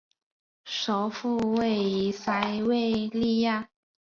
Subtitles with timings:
[0.65, 3.69] 首府位于塞维利亚。